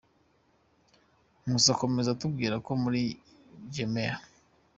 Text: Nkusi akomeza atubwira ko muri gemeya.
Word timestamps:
Nkusi 1.41 1.69
akomeza 1.75 2.09
atubwira 2.11 2.55
ko 2.65 2.71
muri 2.83 3.01
gemeya. 3.73 4.17